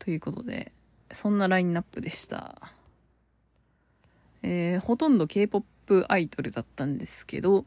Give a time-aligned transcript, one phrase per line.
[0.00, 0.72] ということで、
[1.12, 2.56] そんなラインナップでした。
[4.42, 7.66] えーほとんど K-POP アイドルだったんですけど、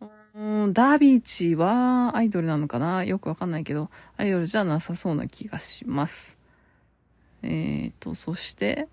[0.00, 3.04] うーんダービーチはアイドルなのかな？
[3.04, 6.38] よくわかんないけど、アイドルじゃなさそうな気がします。
[7.42, 8.88] えーと、そして、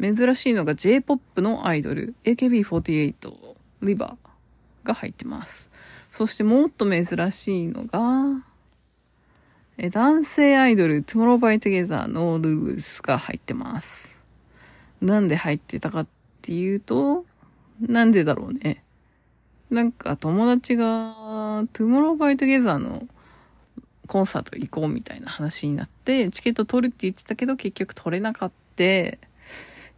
[0.00, 3.34] 珍しいのが J-POP のアイドル、AKB48、
[3.82, 5.70] リバーが入ってます。
[6.12, 8.44] そしてもっと珍しいのが、
[9.76, 14.20] え男性アイドル、Tomorrow by Together のルールスが入ってます。
[15.00, 16.06] なんで入ってたかっ
[16.42, 17.26] ていうと、
[17.80, 18.84] なんでだろうね。
[19.70, 23.08] なんか友達が Tomorrow by Together の
[24.06, 29.18] コンサート行こうみたいな話になって、チケット取るって言ってたけど結局取れなかった、入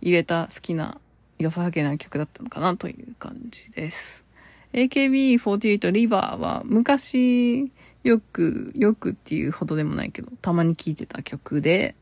[0.02, 1.00] れた好きな
[1.38, 4.24] 良さげな曲だったのかなという感じです。
[4.72, 7.70] AKB48 リバーは昔
[8.06, 11.96] よく、よくっていうほどでもないけど、たまに聴いてた曲で、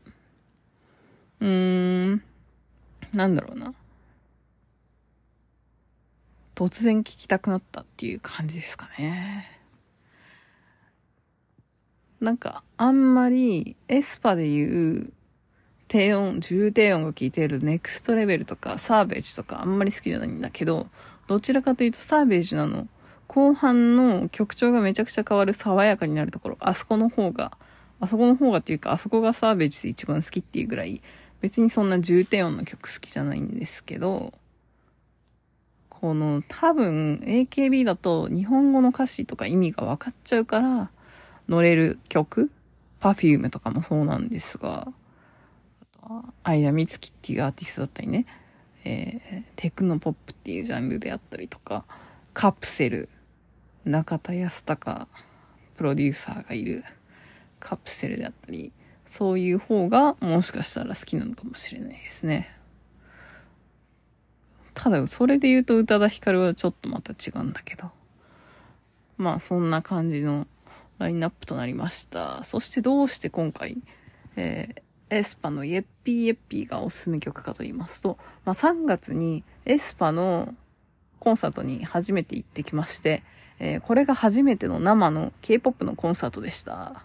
[1.39, 2.23] うーん、
[3.11, 3.73] なんだろうな。
[6.53, 9.49] 突然聴きたくなったっていう感じですかね。
[12.21, 15.11] なんか、あんまり、エスパでいう、
[15.87, 20.87] 低音、重低音が効いてるネクストレベルとか、サーベージとかあんまり好きじゃないんだけど、
[21.25, 22.87] どちらかというとサーベージなの。
[23.35, 27.57] 後半の曲調がめちゃくちゃ変わる爽やかになるところ、あそこの方が、
[27.99, 31.01] あそこの方がっていうか、あそこがサーベージで一番好きっていうぐらい、
[31.41, 34.31] 別にそんな重低音の曲好きじゃないんですけど、
[35.89, 40.89] この多分 AKB だと日本語の歌詞とか意味が分かっちゃうから
[41.49, 42.51] 乗れる曲
[43.01, 44.87] ?Perfume とかもそうなんですが、
[45.81, 48.27] あとは相田美月っていうアーティストだったりね、
[48.85, 51.83] えーテクノポップっていうジャンルであったりとか、
[52.33, 53.09] カプセル、
[53.85, 55.07] 中田康隆
[55.77, 56.83] プロデューサーがいる
[57.59, 58.71] カプセルであったり、
[59.05, 62.49] そういう方がもしかしたら好きなのかもしれないですね。
[64.73, 67.91] ただ、それで言うと宇多田ヒカルはちょっとまた違うんだけど。
[69.17, 70.47] まあ、そんな感じの
[70.97, 72.43] ラインナップとなりました。
[72.43, 73.77] そしてどうして今回、
[74.35, 80.55] えーエスパのイェッピーイェッピーがおすすめ曲かと言いますと、まあ、3月にエスパの
[81.19, 83.23] コンサートに初めて行ってきまして、
[83.59, 87.03] えーこれが初めての生の K-POP のコンサートでした。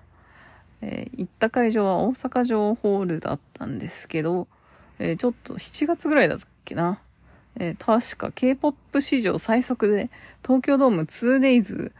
[0.82, 4.48] えー行った会場は大阪城ホールだったんですけど、
[4.98, 7.00] えーちょっと7月ぐらいだったっけな。
[7.56, 10.10] え確か K-POP 史上最速で
[10.42, 11.92] 東京ドーム 2days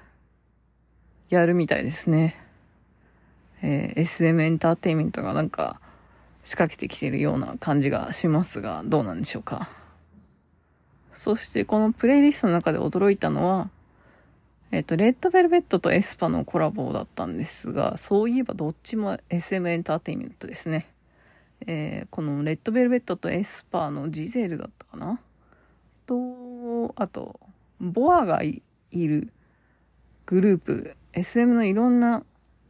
[1.29, 2.37] やるみたいですね。
[3.63, 5.81] えー SM エンターテイメントがなんか
[6.43, 9.69] 仕掛けてきてるような感じがしますが、どうなんでしょうか。
[11.13, 13.69] そしてこのプレイリストの中で驚いたのは、
[14.73, 20.87] えっ、と、レッドベルベットとエスパのコラボだったんですが、そういえばどっちも SM エンターテインメントですね。
[21.67, 25.21] えーこのレッドベルベットとエスパのジゼルだったかな？
[26.07, 27.41] と、あと、
[27.81, 28.63] ボアがい
[28.93, 29.33] いる
[30.27, 32.23] グループ、SM のいろんな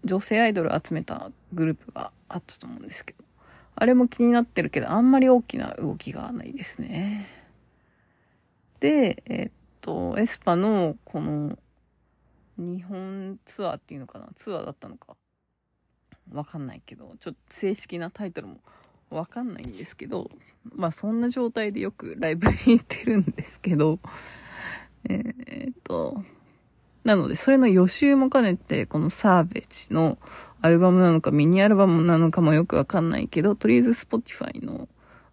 [0.05, 3.25] 女性アイドルを集めたグループがあったと思うんですけど、
[3.75, 7.27] あれも気になってるけど、あんまり大きな動きがないですね。
[8.81, 9.51] で、えっ
[9.83, 11.59] と、エスパのこの
[12.61, 14.29] 日本ツアーっていうのかな？
[14.35, 15.17] ツアーだったのか？
[16.33, 18.59] わかんないけど、ちょっと正式なタイトルも
[19.11, 20.31] わかんないんですけど、
[20.77, 23.99] まあそんな状態でよくライブに行ってるんですけど、
[25.09, 26.23] えー、っと、
[27.03, 30.19] なのでそれの予習も兼ねて、このサーベージの
[30.61, 34.89] アルバムなのかミニアルバムなのかもよくわかんないけど、とりあえず Spotify の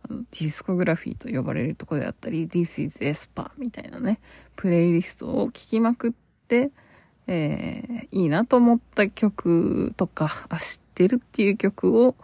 [0.09, 4.19] あのディスコグラフィーと呼ばれるとこであったり、This is Espa みたいなね、
[4.55, 6.11] プレイリストを聴きまくっ
[6.47, 6.71] て、
[7.27, 12.15] えー、いいなと思った曲とか、あ、知ってるっていう曲を、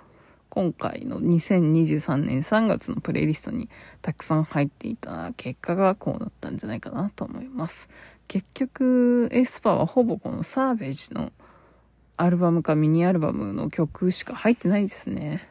[0.50, 3.70] 今回の2023年3月のプレイリストに
[4.04, 7.90] たくさん入っていた結果がこうなったんじゃないかなと思います。
[8.28, 11.32] 結局、エスパーはほぼこのサーベージの
[12.18, 15.50] アルバムかミニアルバムの曲しか入ってないですね。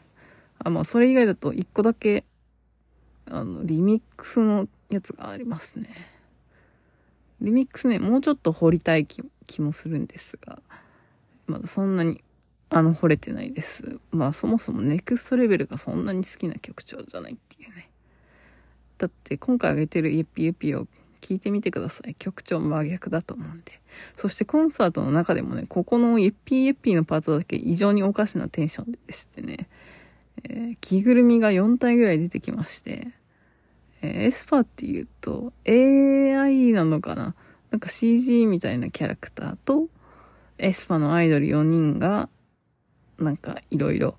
[0.59, 2.25] あ、まあ、それ以外だと1個だけ、
[3.27, 5.89] あの、リミックスのやつがありますね。
[7.41, 10.61] リミックスね、もうちょっと掘りたい気気もするんですが、
[11.47, 12.23] まだそんなに
[12.75, 14.01] あの、惚れてないです。
[14.13, 17.91] まあ、そもそもネクストレベルがそんなに好きな曲調じゃないっていうね。
[18.97, 20.87] だって、今回あげてるイエピエピを
[21.21, 22.15] 聞いてみてください。
[22.15, 23.81] 曲調真逆だと思うんで。
[24.17, 29.69] そしてコンサートの中でもね、ここのイエピエピのパートだけ異常におかしなテンションでしてね、
[30.45, 33.09] えー、着ぐるみが4体ぐらい出てきまして、
[34.01, 37.35] えー、エスパって言うと AI なのかな？
[37.73, 39.89] なんか CG みたいなキャラクターと、
[40.59, 42.29] エスパのアイドル4人が
[43.19, 44.17] なんかいろいろ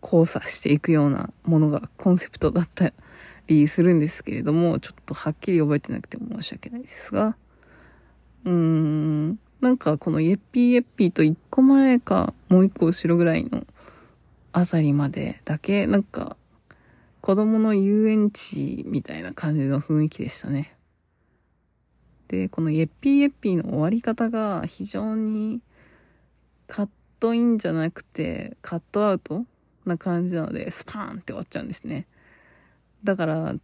[0.00, 2.92] 交差していくようなものがコンセプトだった
[3.48, 7.36] りするんですけれども、ちょっとはっきり覚えてなくて申し訳ないですが、
[8.44, 13.66] うーん、なんかこのイエッピーイエッピーと一個前かもう一個後ろぐらいの
[14.52, 16.36] あたりまでだけ、なんか
[17.22, 20.77] 子供の遊園地みたいな感じの雰囲気でしたね。
[22.28, 25.60] で、このイエッピーエッピーの終わり方が非常に
[26.66, 26.88] カッ
[27.20, 29.44] トインじゃなくて、カットアウト
[29.86, 32.06] な感じなので、スパーンって終わっちゃうんですね。
[33.02, 33.54] だから、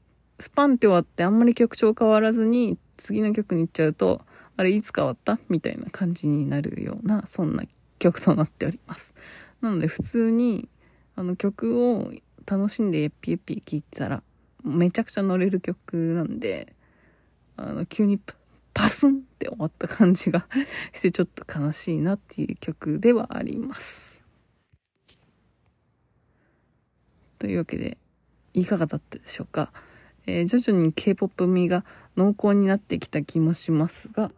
[0.40, 4.22] スパンって終わってあんまり曲調変わらずに、次の曲に行っちゃうと、
[4.56, 7.64] あれいつ変わったみたいな感じになるような、そんな
[7.98, 9.14] 曲となっております。
[9.60, 10.68] なので普通に、
[11.16, 12.12] あの曲を
[12.46, 14.22] 楽しんでエッピエッピ聴いてたら、
[14.64, 16.74] めちゃくちゃ乗れる曲なんで、
[17.56, 18.18] あの、急に
[18.74, 20.46] パスンって終わった感じが
[20.92, 24.20] してちょっと悲しいなっていう曲ではあります。
[27.38, 27.98] というわけで、
[28.52, 29.72] いかがだったでしょうか？
[30.26, 31.84] えー、徐々に K-POP 味が
[32.16, 34.32] 濃厚になってきた気もしますが、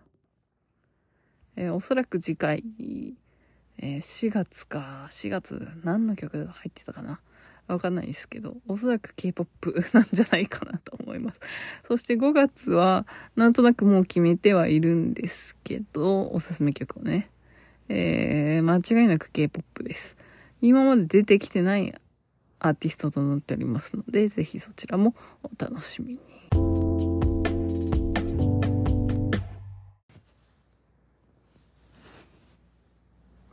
[1.54, 2.64] えー、おそらく次回、
[3.78, 7.20] えー、4月か、4月何の曲が入ってたかな？
[7.68, 11.40] わかんないですけど、おそらく K-POP なんじゃないかなと思います。
[11.88, 17.30] そして5月は、なんとなくもう決めてはいるんですけど、おすすめ曲をね。
[17.88, 20.16] えー、間違いなく K-POP です。
[20.60, 21.94] 今まで出てきてない
[22.58, 26.20] アーティストとなっておりますので、ぜひそちらもお楽しみに。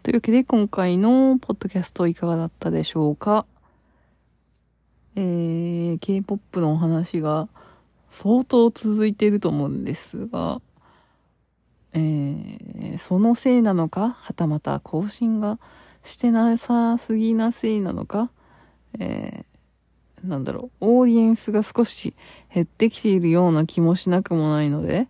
[0.04, 3.46] というわけで今回のポッドキャストいかがだったでしょうか？
[5.16, 7.48] えー、K-POP のお話が
[8.10, 10.62] 相当続いてると思うんですが、
[11.94, 15.60] えー、そのせいなのか、はたまた更新が
[16.04, 18.32] してなさすぎなせいなのか、
[19.00, 22.16] えー、なんだろう、オーディエンスが少し
[22.54, 25.08] 減ってきているような気もしなくもないので、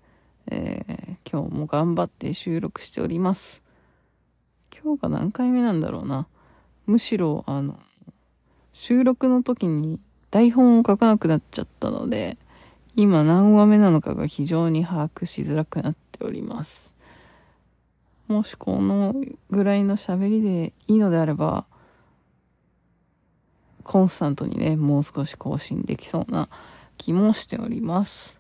[0.52, 3.64] えー、今日も頑張って収録しております。
[4.84, 6.28] 今日が何回目なんだろうな。
[6.86, 7.80] むしろ、あの、
[8.74, 10.00] 収録の時に
[10.32, 12.38] 台本を書かなくなっちゃったので、
[12.96, 16.94] 今何話目なのかが非常に把握しづらくなっております。
[18.28, 19.16] もしこの
[19.50, 21.66] ぐらいの喋りでいいのであれば、
[23.84, 26.50] コンスタントにね、もう少し更新できそうな
[26.98, 28.38] 気もしております。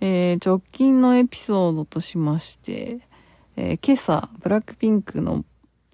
[0.00, 3.00] えー、直近のエピソードとしまして、
[3.56, 5.44] えー、今朝、ブラックピンクの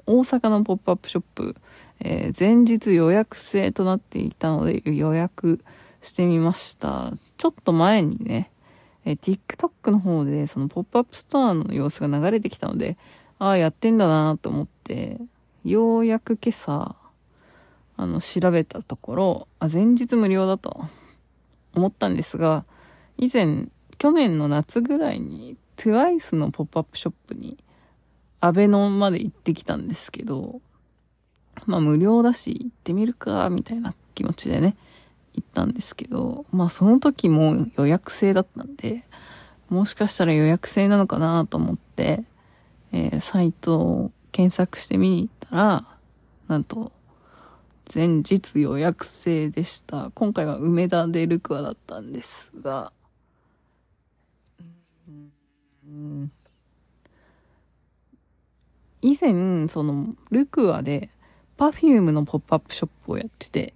[0.07, 1.57] 大阪のポップアップショップ、
[2.01, 5.65] えー、前日予約制となっていたので予約
[6.03, 7.13] してみました。
[7.37, 8.51] ちょっと前にね、
[9.05, 12.97] えー、TikTok の方でそのポップアップストアの様子が流れてきたので、
[13.39, 15.19] ああ、やってんだなと思って、
[15.65, 16.97] ようやく今朝、
[17.97, 20.85] あの、調べたところ、あ、前日無料だと
[21.75, 22.65] 思ったんですが、
[23.17, 23.67] 以前、
[23.99, 27.59] 去年の夏ぐらいに TWICE のポップアップショップに、
[28.41, 30.61] アベノまで行ってきたんですけど、
[31.67, 34.77] まあ無料だし行ってみるか、みたいな気持ちでね、
[35.35, 39.05] 行ったんですけど、まあその時も予約制だったんで、
[39.69, 42.25] もしかしたら予約制なのかなと思って、
[42.93, 45.85] えー、サイトを検索してみに行ったら、
[46.49, 46.93] なんと、
[47.95, 50.11] 前日予約制でした。
[50.15, 52.93] 今回は梅田でルクアだったんですが、
[55.87, 56.31] うん
[59.01, 61.09] 以前、その、ルクアで、
[61.59, 63.75] Perfume のポップアップショップをやってて、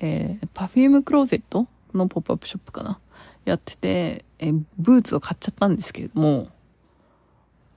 [0.00, 2.98] えー、 Perfume Closet のポップアップショップかな
[3.44, 6.48] やってて、えー、ブーツを買っちゃったんですけれども、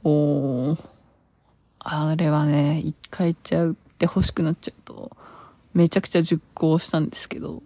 [0.04, 0.90] おー
[1.78, 5.16] あれはね、一回行っちゃうって欲しくなっちゃうと、
[5.76, 7.62] めちゃくちゃ熟考したんですけど、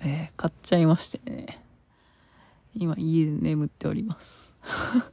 [0.00, 1.58] えー、買っちゃいましてね。
[2.74, 4.52] 今家で眠っております。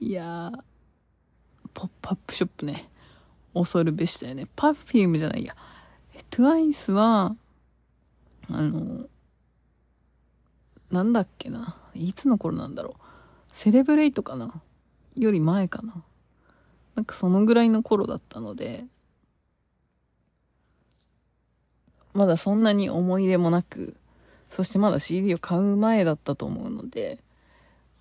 [0.00, 0.62] いやー、
[1.72, 2.90] ポップアップショップね。
[3.56, 4.46] 恐るべしだよね。
[4.54, 5.56] パフュームじゃないや。
[6.30, 7.34] トゥワイスは、
[8.50, 9.06] あの、
[10.90, 11.76] なんだっけな。
[11.94, 13.02] いつの頃なんだろう。
[13.52, 14.60] セレブレイトかな？
[15.16, 16.04] より前かな。
[16.94, 18.84] なんかそのぐらいの頃だったので、
[22.14, 23.96] まだそんなに思い入れもなく、
[24.50, 27.18] そしてまだ CD を買う前だったと思うので、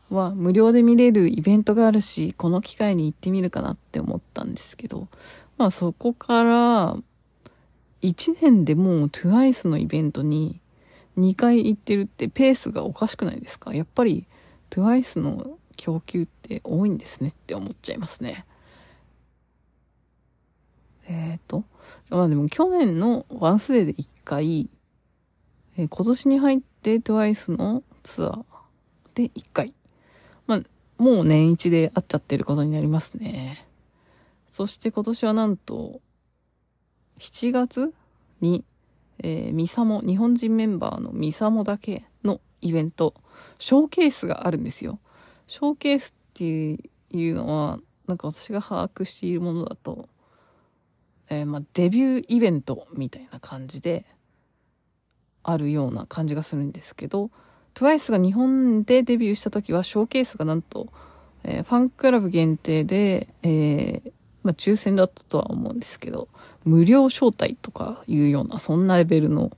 [0.10, 5.08] は無料で見れるイベントがあるし、この機会に行ってみるかなって思ったんですけど、
[5.58, 6.98] まあそこから
[8.02, 10.60] 1年でもう TWICE のイベントに
[11.18, 13.74] 2回行ってるってペースがおかしくないですか？
[13.74, 14.28] やっぱり
[14.70, 18.46] TWICE の供給って多いんですねって思っちゃいますね。
[21.08, 21.64] えっ、ー、と、
[22.10, 24.70] まあでも去年のワンスデーで1回、
[25.78, 28.44] えー、今年に入って TWICE のツアー
[29.14, 29.74] で1回。
[30.48, 30.62] まあ、
[30.98, 33.65] もう年一で会っちゃってることになりますね。
[34.56, 36.00] そして今年はなんと、
[37.20, 37.94] 7月
[38.40, 38.64] に、
[39.22, 43.16] えー、ミサモ、日本人メンバーのミサモだけのイベント、
[43.58, 45.02] ショーケースがあるんですよ。
[45.48, 50.08] ショーケースっていうのは、なんか私が把握しているものだと、
[51.30, 54.06] えー、まあ、デビューイベントみたいな感じで、
[55.44, 57.30] あるような感じがするんですけど、
[57.74, 60.88] TWICE が日本でデビューした時は、ショーケースがなんと、
[61.44, 64.15] えー、ファンクラブ限定で、えー、
[64.46, 66.28] まあ、抽選だったとは思うんですけど、
[66.66, 69.52] 無料招待とかいうような、そんなレベルの、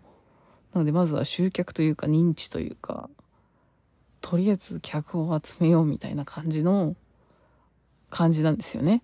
[0.73, 3.09] なのでまずは集客というか認知というか、
[4.21, 6.95] とりあえず客を集めようみたいな感じの
[8.09, 9.03] 感じなんですよね。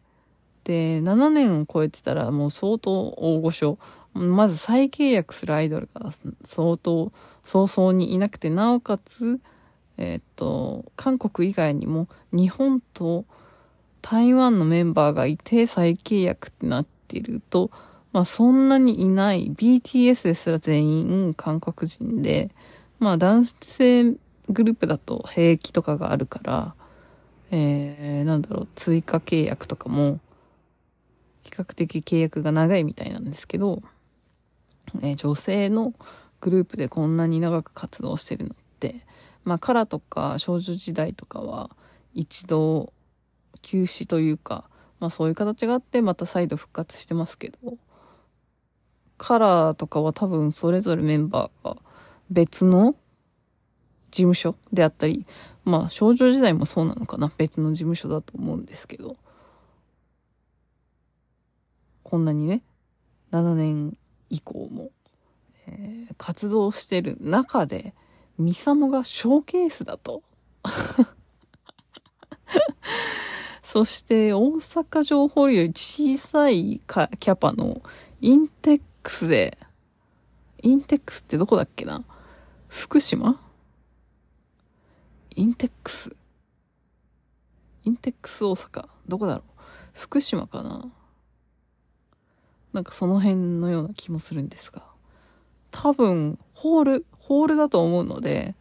[0.64, 3.78] で、7年を超えてたらもう相当大御所。
[4.14, 6.12] まず再契約するアイドルが
[6.46, 7.12] 相当
[7.44, 9.42] 早々にいなくて、なおかつ、
[9.98, 13.26] えっ、と、韓国以外にも日本と
[14.04, 17.72] 台湾のメンバーがいて再契約ってなってると、
[18.12, 22.52] まあそんなにいない BTS ですら全員韓国人で、
[23.00, 24.04] まあ男性
[24.50, 26.76] グループだと兵役とかがあるから、
[27.50, 30.20] えー、なんだろう、追加契約とかも、
[31.44, 33.82] 比較的契約が長いみたいなんですけど、
[35.02, 35.94] えー、女性の
[36.42, 38.96] グループでこんなに長く活動してるのって、
[39.46, 41.70] まあ、カラとか少女時代とかは
[42.14, 42.92] 一度
[43.64, 44.66] 休止というか、
[45.00, 47.78] まあそういう形があってまた再度復活してますけど、
[49.18, 51.78] カラーとかは多分それぞれメンバーが
[52.30, 52.94] 別の
[54.12, 55.26] 事務所であったり、
[55.66, 59.16] まあ少女時代もそうなのかな別の事務所だと思うんですけど、
[62.04, 62.62] こんなにね、
[63.32, 63.98] 7年
[64.30, 64.92] 以降も
[65.68, 67.94] えー、活動してる中で、
[68.38, 70.24] ミサモがショーケースだと。
[73.64, 77.82] そして大阪城ホールより小さいキャパの
[78.22, 79.58] インテックスで、
[80.62, 82.04] インテックスってどこだっけな？
[82.68, 83.40] 福島？
[85.36, 86.16] インテックス？
[87.86, 88.88] インテックス大阪？
[89.08, 89.62] どこだろう？
[89.94, 90.92] 福島かな？
[92.74, 94.84] なんかその辺のような気もするんですが。
[95.72, 98.56] 多分、ホール、ホールだと思うので、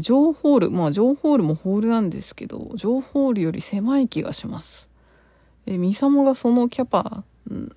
[0.00, 4.88] 情ホール、まあ情ホールもホールなんですけど、情ホールより狭い気がします。
[5.66, 7.24] え、ミサモがそのキャパ、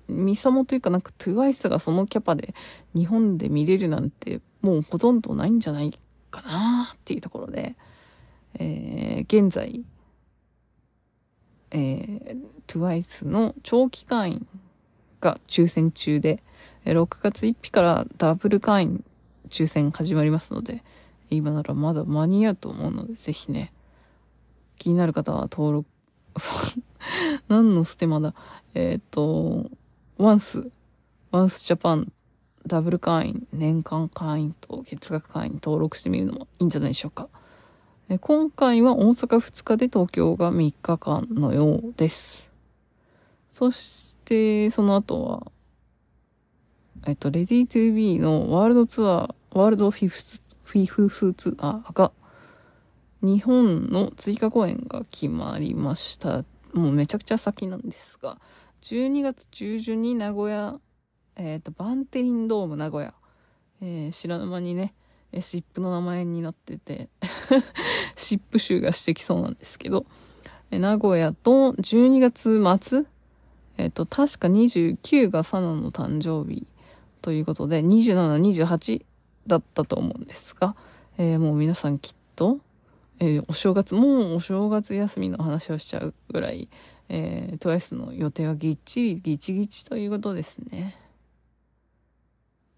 [0.08, 2.54] ミサモというかなんかトゥワイスがそのキャパで
[2.94, 5.92] 日本で見れるなんてもうほとんどないんじゃない
[6.30, 7.74] かなっていうところで、
[8.58, 9.84] えー、現在、
[11.70, 14.46] えー、トゥワイスの長期会員
[15.20, 16.42] が抽選中で、
[16.84, 19.04] 6月1日からダブル会員
[19.48, 20.82] 抽選始まりますので、
[21.30, 23.72] 今ならまだ間に合うと思うので、ぜひね、
[24.78, 25.88] 気になる方は登録、
[27.48, 28.34] 何のステマだ？
[28.74, 29.70] えっ、ー、と、
[30.16, 30.70] ワンス、
[31.30, 32.12] ワンスジャパン
[32.66, 37.28] ダブル会員、年間会員と月額会員登録してみるのもいいんじゃないでしょうか。
[38.10, 42.48] え今回は大阪2日で東京が3日間のようです。
[43.50, 45.52] そして、その後は、
[47.06, 52.12] えっと、レディートゥービーのワールドツアー、ワールドフィフス、フィフスツアーが、
[53.22, 56.44] 日本の追加公演が決まりました。
[56.74, 58.38] もうめちゃくちゃ先なんですが、
[58.82, 60.78] 12月中旬に名古屋、
[61.36, 63.14] えっ、ー、と、バンテリンドーム名古屋、
[63.80, 64.92] えー、白沼にね、
[65.32, 67.08] えシップの名前になってて
[68.14, 70.04] シップ集がしてきそうなんですけど、
[70.70, 73.04] え名古屋と12月末、
[73.78, 76.66] えっ、ー、と、確か29がサナの誕生日
[77.22, 79.06] ということで、27、28
[79.48, 80.76] だったと思うんですが、
[81.18, 82.58] えー、もう皆さんきっと、
[83.18, 86.68] えー、お正月、もうお正月休みの話をしちゃうぐらい、
[87.08, 90.96] えー、TWICE の予定はぎっちりぎちぎちということですね。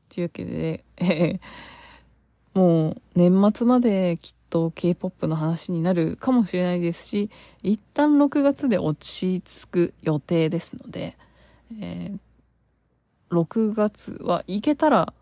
[0.08, 1.40] というわけで、えー、
[2.54, 7.30] もう年末まできっと K-POP の話になるかもしれないですし、
[7.62, 11.16] 一旦6月で落ち着く予定ですので、
[11.80, 12.18] えー、
[13.30, 15.12] 6月は行けたら、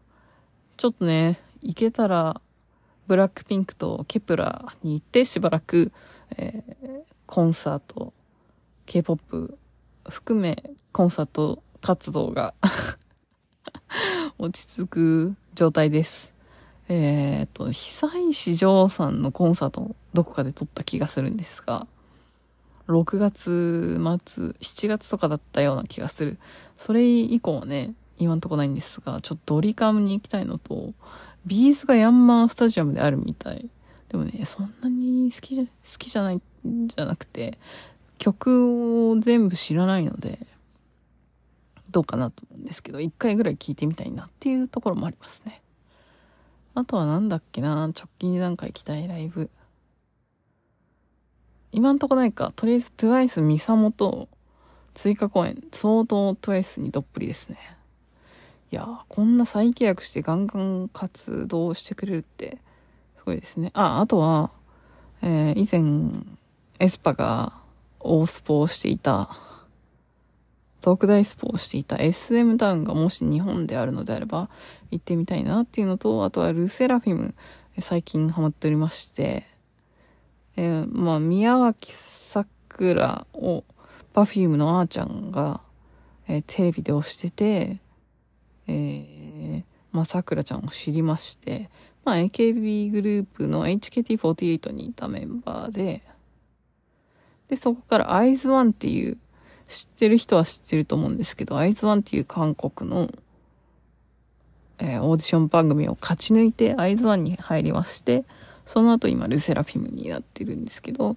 [0.78, 2.40] ちょっとね、行けたら
[3.08, 5.90] ブラックピンクとケプラに行ってしばらく、
[6.36, 8.12] えー、コンサート、
[8.86, 9.58] K-POP
[10.08, 12.54] 含めコンサート活動が
[14.38, 16.32] 落ち着く状態です。
[16.88, 21.88] えっ、ー、と、久石譲さんのコンサートどこかで撮った気がするんですが、
[22.86, 26.38] 6月末、7月とかだったような気がする。
[26.76, 30.92] それ以降はね、今んとこないんですが、ちょっとドリカムに行きたいのと、
[31.46, 33.68] ビーズがヤンマースタジアムであるみたい。
[34.08, 37.58] でもね、そんなに好きじゃ、好きじゃないんじゃなくて、
[38.18, 40.38] 曲を全部知らないので、
[41.90, 45.62] どうかなと思うんですけど、一回ぐらい聴いてみたいなっていうところもありますね。
[46.74, 49.50] あとはなんだっけな、直近に何回行きたいライブ。
[51.72, 54.28] 今んとこないか、とりあえず TWICE ミサモと
[54.94, 57.77] 追加公演、相当 TWICE にどっぷりですね。
[58.70, 62.58] いやこんな再契約してガンガン活動してくれるって、
[63.16, 63.70] すごいですね。
[63.74, 64.50] あ、あとは、
[65.22, 66.22] えー、以前、
[66.78, 67.54] エスパが
[67.98, 69.30] 大スポをしていた、
[70.82, 74.48] 特大スポをしていた SM タウンがもし日本であるのであれば
[74.90, 77.34] 行ってみたいなっていうのと、あとはルセラフィム、
[77.80, 79.46] 最近ハマっておりまして、
[80.56, 83.64] えー、まあ、宮脇さくらを、
[84.12, 85.60] Perfume のあーちゃんが、
[86.26, 87.80] えー、テレビで推してて、
[88.68, 91.70] えー、まあ、さくらちゃんを知りまして、
[92.04, 96.02] まあ、AKB グループの HKT48 にいたメンバーで、
[97.48, 99.18] で、そこから IZONE っていう、
[99.66, 103.10] 知ってる人は知ってると思うんですけど、IZONE っていう韓国の、
[104.78, 108.24] えー、オーディション番組を勝ち抜いて IZONE に入りまして、
[108.64, 111.14] その後今 LE SSERAFIM になってるんですけど、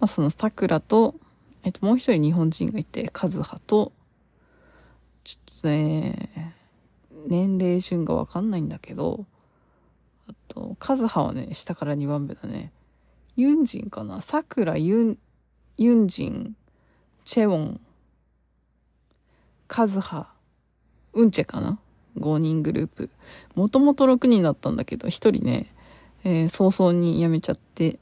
[0.00, 1.14] まあ、そのさくらと、
[1.62, 3.92] えっと、もう一人日本人がいて、カズハと、
[5.24, 6.55] ちょっとね、
[7.26, 9.26] 年齢順がわかんないんだけど、
[10.28, 12.72] あと、カズハはね、下から2番目だね。
[13.36, 14.20] ユンジンかな？
[14.20, 15.18] 桜ユン、
[15.76, 16.56] ユンジン、
[17.24, 17.80] チェウォン、
[19.68, 20.32] カズハ、
[21.12, 21.78] ウンチェかな
[22.18, 23.10] ?5 人グループ。
[23.54, 25.72] もともと6人だったんだけど、1人ね、
[26.24, 27.98] えー、早々に辞めちゃって、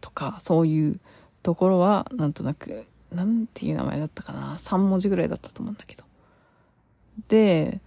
[0.00, 1.00] とか、そういう
[1.42, 6.04] ところは、なんとなく、なんていう名前だったかな ?3 文字ぐらいだったと思うんだけど。
[7.28, 7.80] で、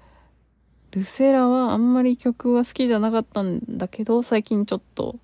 [0.93, 5.17] ルセラはあんまり曲は好きじゃなかったんだけど、最近ちょっと、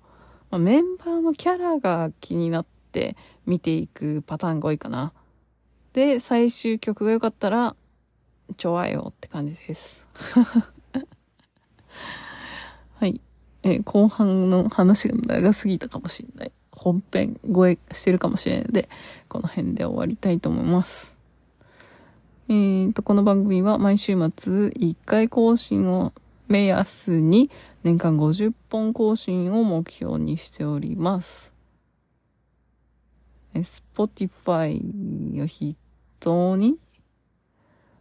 [0.50, 5.12] まあ、メンバーのキャラが気になって見ていくパターンが多いかな。
[5.92, 7.76] で、最終曲が良かったら、
[8.56, 10.04] ちょわよって感じです。
[12.98, 13.20] はい。
[13.62, 16.52] え後半の話が長すぎたかもしれない。
[16.72, 18.88] 本編超えしてるかもしれないので、
[19.28, 21.09] この辺で終わりたいと思います。
[22.50, 26.12] えー、と、この番組は毎週末1回更新を
[26.48, 27.48] 目安に
[27.84, 31.52] 年間50本更新を目標にしております。
[33.54, 34.74] Spotify
[35.40, 35.76] を筆
[36.18, 36.76] 頭に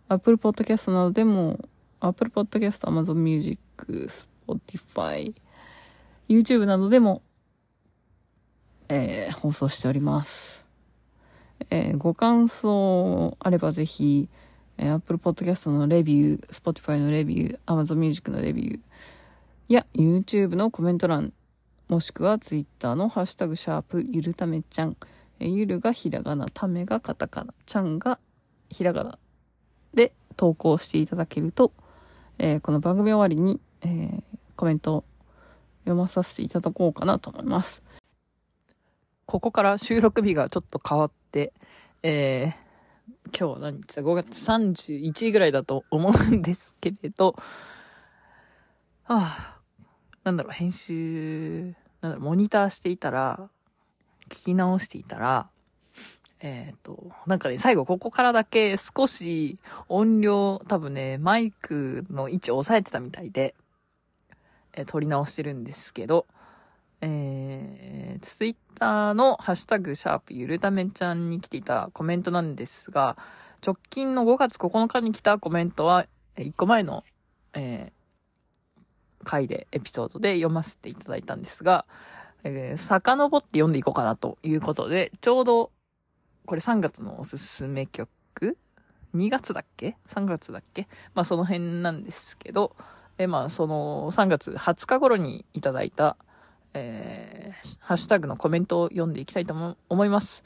[0.07, 1.59] Apple Podcast などでも
[1.99, 3.59] Apple Podcast、Amazon Music、
[4.47, 5.31] Spotify、
[6.27, 7.21] YouTube などでも、
[8.89, 10.68] えー、放送しております。
[11.69, 14.29] えー、ご感想あればぜひ、
[14.77, 18.79] えー、Apple Podcast のレビュー、Spotify のレビュー、Amazon Music のレビュー
[19.67, 21.33] や YouTube のコメント欄、
[21.87, 24.97] もしくは Twitter のハッシュタグシャープゆるためちゃん、
[25.39, 28.19] えー、ゆるがひらがな、ためがカタカナ、ちゃんが
[28.69, 29.17] ひらがな
[29.93, 31.71] で投稿していただけると、
[32.37, 34.21] えー、この番組終わりに、えー、
[34.55, 35.03] コメントを
[35.83, 37.83] 読まさせていただこうかなと思います。
[39.25, 41.11] ここから収録日がちょっと変わっ、
[42.01, 47.35] えー、今日は何日だ ?5 月31ぐらいだと思うんですけれど、
[49.03, 49.57] はあ、
[50.23, 53.49] なんだろう、編集、なんだろう、モニターしていたら、
[54.29, 55.49] 聞き直していたら、
[56.41, 63.55] えっ、ー、と、なんかね、最後ここからだけ少し音量、多分ね、マイクの位置を押さえてたみたいで、
[64.73, 66.27] えー、撮り直してるんですけど、
[67.01, 73.17] えー、ツイッターのハッシュタグ、シャープゆるためちゃんに来ていたコメントなんですが、
[73.65, 76.05] 直近の5月9日に来たコメントは、
[76.37, 77.03] 1個前の、
[77.53, 81.85] えー、回で、エピソードで読ませていただいたんですが、
[82.43, 85.71] えー、遡って読んでいこうかなということで、ちょうど
[86.45, 88.09] これ3月のおすすめ曲
[89.13, 90.87] ?2 月だっけ ?3 月だっけ？
[91.13, 92.75] まあその辺なんですけど、
[93.17, 96.17] えまあその3月20日頃にいただいた、
[96.73, 100.43] えー、ハッシュタグのコメントを読んでいきたいと思います。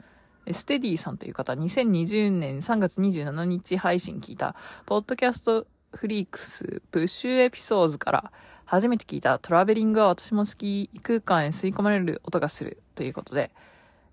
[0.51, 4.55] ステディさんという方、2020年3月27日配信聞いた、
[4.85, 8.31] ポッドキャストフリークスプッシュエピソードから
[8.65, 13.51] 初めて聞いたトラベリングは私も好き、異空間へ吸い込まれる音がするということで、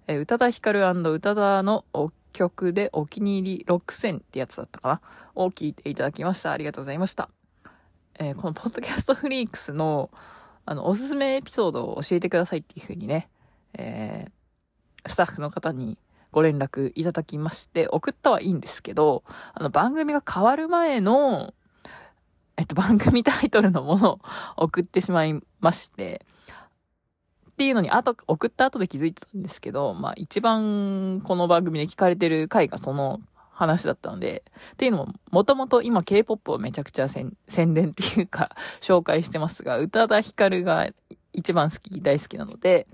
[0.07, 1.85] え宇多田ヒカル宇多田の
[2.33, 5.01] 曲でお気に入り6000ってやつだったかな？
[5.35, 6.53] を聞いていただきました。
[6.53, 7.29] ありがとうございました。
[8.19, 10.11] えー、このポッドキャストフリークスの、
[10.71, 13.29] あの、おすすめエピソードを教えてくださいっていう風にね、
[13.77, 15.99] えー、スタッフの方に
[16.31, 21.55] ご連絡いただきまして、送ったはいいんですけど、あの、番組が変わる前の、
[22.57, 24.21] えっと、番組タイトルのものを
[24.59, 26.25] 送ってしまいまして、
[27.51, 33.21] っていうのに、あと、送った後で気づいてたんですけど、まあ一番この番組で聞かれてる回がその
[33.61, 34.43] 話だったので、
[34.73, 40.89] っていうのも、もともと今 K-POP をめちゃくちゃ宣伝っていうか、 紹介してますが、宇多田ヒカルが
[41.35, 42.87] 一番好き、大好きなので、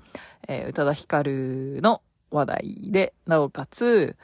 [0.49, 2.03] えー、宇多田ヒカルの
[2.33, 4.17] 話題で、なおかつ、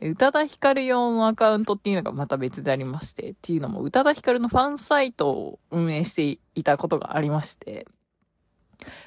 [0.00, 7.86] 宇多田ヒカル用のアカウントっていうのがまた別でありまして、っていうのも宇多田ヒカルのファンサイトを運営していたことがありまして、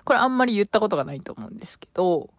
[0.06, 2.30] これあんまり言ったことがないと思うんですけど、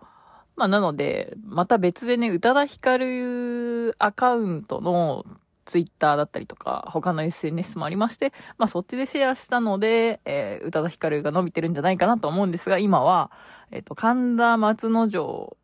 [0.57, 5.25] まあなので、また別でね、宇多田ヒカルアカウントの
[5.64, 13.31] ツイッターだったりとか、他の SNS もありまして、まあそっちでシェアしたので、えー、宇多田ヒカルが伸びてるんじゃないかなと思うんですが、今は、
[13.71, 15.57] えっ、ー、と、神田松之丞、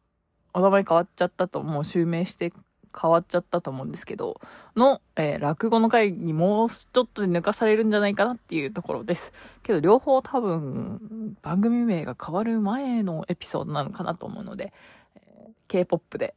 [0.52, 2.52] お名前変わっちゃったと、もう襲名して
[2.98, 4.40] 変わっちゃったと思うんですけど、
[4.76, 9.32] の、えー、落語の回にもうちょっとで抜かされるんじゃないかなっていうところです。
[9.62, 14.72] けど両方多分、番組名が変わる前のエピソードなのかなと思うので、
[15.16, 16.34] えー、K-POP で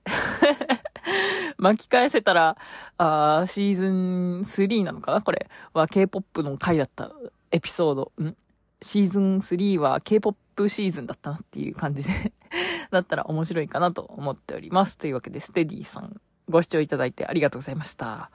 [1.58, 2.58] 巻き返せたら、
[2.98, 7.12] あシーズン3なのかなこれは K-POP の回だった
[7.52, 8.12] エピソード。
[8.22, 8.36] ん？
[8.84, 12.34] シーズン3は K-POP シーズンだったなっていう感じで
[12.92, 14.98] だったら面白いかなと思っております。
[14.98, 18.32] というわけで、ステディさんご視聴いただいてありがとうございました。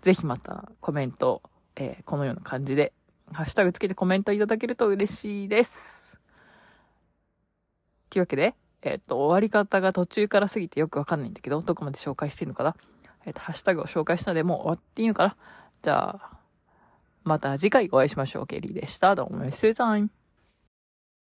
[0.00, 1.42] ぜひまたコメント、
[1.76, 2.92] えー、このような感じで、
[3.32, 6.18] ハッシュタグつけてコメントいただけると嬉しいです。
[8.10, 12.76] というわけで、えっ、ー、と、終わり方が途中から過ぎてよくわかんないんだけど、どこまで紹介していいのかな
[13.24, 15.36] えっ、ー、と、ハッシュタグを紹介したのでもう終わっていいのかな
[15.82, 16.38] じゃあ、
[17.24, 18.46] また次回お会いしましょう。
[18.46, 19.14] ケリーでした。
[19.14, 20.21] どうも、See you time.